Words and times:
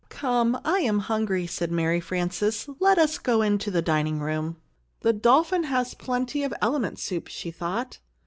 "Come, 0.09 0.59
I 0.65 0.79
am 0.79 0.97
hungry!" 0.97 1.45
said 1.45 1.71
Mary 1.71 1.99
Frances. 1.99 2.67
"Let 2.79 2.97
us 2.97 3.19
go 3.19 3.43
into 3.43 3.69
the 3.69 3.83
dining 3.83 4.19
room." 4.19 4.55
"The 5.01 5.13
dolphin 5.13 5.65
has 5.65 5.93
plenty 5.93 6.41
of 6.43 6.51
element 6.59 6.97
soup," 6.97 7.27
she 7.27 7.51
thought. 7.51 7.99